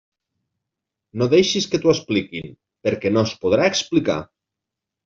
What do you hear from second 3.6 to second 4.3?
explicar!